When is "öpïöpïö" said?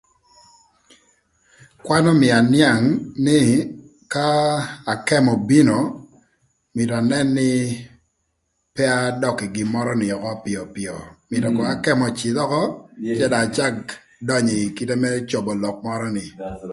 10.37-10.95